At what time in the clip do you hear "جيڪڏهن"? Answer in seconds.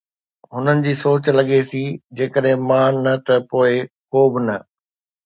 2.21-2.59